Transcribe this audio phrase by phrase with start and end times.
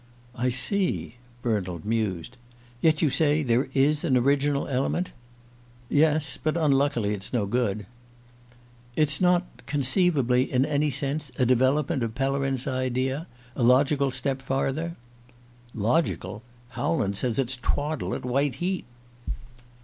[0.33, 2.35] "I see," Bernald mused.
[2.81, 5.11] "Yet you say there is an original element?"
[5.89, 7.85] "Yes; but unluckily it's no good."
[8.95, 14.95] "It's not conceivably in any sense a development of Pellerin's idea: a logical step farther?"
[15.75, 16.41] "Logical?
[16.69, 18.85] Howland says it's twaddle at white heat."